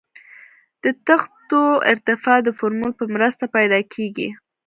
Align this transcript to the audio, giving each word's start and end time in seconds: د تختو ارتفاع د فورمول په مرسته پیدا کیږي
د 0.83 0.85
تختو 1.07 1.61
ارتفاع 1.91 2.39
د 2.43 2.49
فورمول 2.57 2.91
په 2.97 3.05
مرسته 3.15 3.43
پیدا 3.55 3.79
کیږي 3.93 4.29